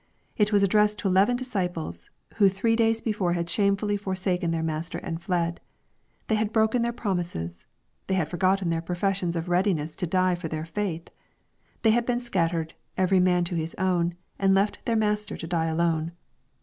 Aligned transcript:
It 0.35 0.51
was 0.51 0.63
addressed 0.63 0.97
to 0.97 1.07
eleven 1.07 1.35
disciples, 1.35 2.09
who 2.37 2.49
three 2.49 2.75
days 2.75 3.01
before 3.01 3.33
had 3.33 3.47
shamefully 3.51 3.95
forsaken 3.97 4.49
their 4.49 4.63
Master 4.63 4.97
and 4.97 5.21
fled. 5.21 5.61
They 6.27 6.33
had 6.33 6.51
broken 6.51 6.81
their 6.81 6.91
promises. 6.91 7.67
They 8.07 8.15
had 8.15 8.27
forgotten 8.27 8.71
their 8.71 8.81
professions 8.81 9.35
of 9.35 9.47
readiness 9.47 9.95
to 9.97 10.07
die 10.07 10.33
for 10.33 10.47
their 10.47 10.65
faith. 10.65 11.09
They 11.83 11.91
had 11.91 12.07
been 12.07 12.19
scattered, 12.19 12.69
^^ 12.69 12.73
every 12.97 13.19
man 13.19 13.43
to 13.43 13.55
his 13.55 13.75
own," 13.75 14.15
and 14.39 14.55
left 14.55 14.83
their 14.85 14.95
Master 14.95 15.37
to 15.37 15.45
die 15.45 15.65
alone. 15.67 16.13